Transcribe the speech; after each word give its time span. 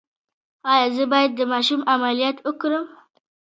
ایا 0.71 0.87
زه 0.95 1.03
باید 1.11 1.31
د 1.35 1.41
ماشوم 1.53 1.81
عملیات 1.93 2.37
وکړم؟ 2.41 2.85